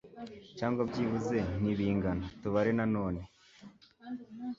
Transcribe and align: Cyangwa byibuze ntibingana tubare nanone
Cyangwa 0.57 0.81
byibuze 0.89 1.37
ntibingana 1.61 2.25
tubare 2.41 2.71
nanone 2.77 3.21